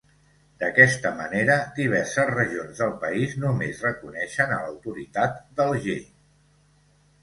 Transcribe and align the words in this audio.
D'aquesta 0.61 1.11
manera, 1.19 1.57
diverses 1.81 2.33
regions 2.33 2.83
del 2.85 2.97
país 3.05 3.37
només 3.47 3.85
reconeixen 3.91 4.59
a 4.59 4.61
l'autoritat 4.67 5.43
d'Alger. 5.63 6.05